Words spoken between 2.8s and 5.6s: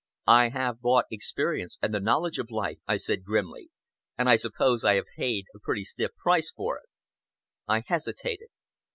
I said grimly, "and I suppose I have paid a